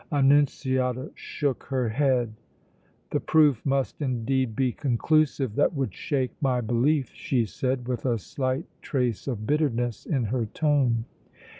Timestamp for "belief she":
6.59-7.45